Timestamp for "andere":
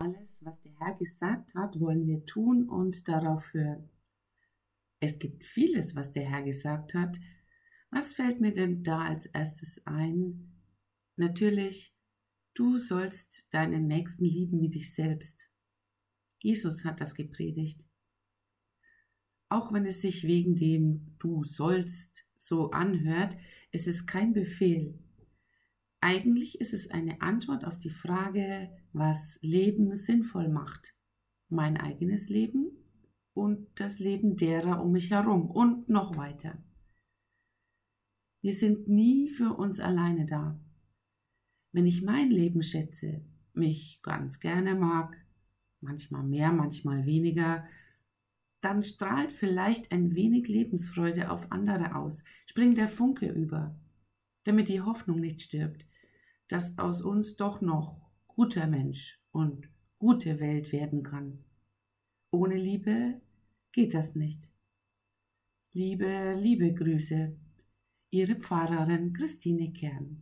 51.52-51.94